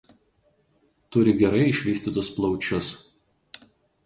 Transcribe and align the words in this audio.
Turi 1.15 1.35
gerai 1.43 1.61
išvystytus 1.73 2.31
plaučius. 2.39 2.89